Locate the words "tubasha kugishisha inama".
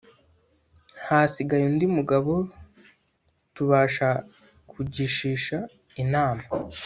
3.55-6.43